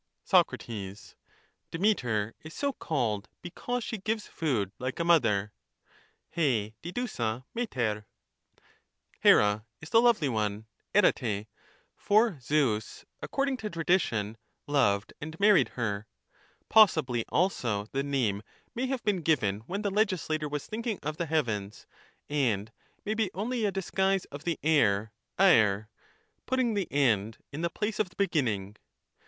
[0.23, 0.49] Soc.
[1.69, 5.51] Demeter is so called because she gives food like a mother
[6.35, 8.01] (r\ ^idovaa \ii\Tr\p);
[9.21, 11.45] Here is the lovely one [epari])—
[12.07, 16.07] for Zeus, according to tradition, loved and married her;
[16.67, 18.41] possibly also the name
[18.73, 21.85] may have been given when the legislator was thinking of the heavens,
[22.27, 22.71] and
[23.05, 25.85] may be only a disguise of the air {drjp),
[26.47, 28.75] putting the end in the place of the beginning.